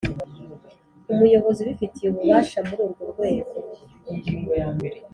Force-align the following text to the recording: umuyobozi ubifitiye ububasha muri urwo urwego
umuyobozi 1.11 1.59
ubifitiye 1.61 2.07
ububasha 2.09 2.57
muri 2.67 2.81
urwo 2.85 3.01
urwego 3.11 3.55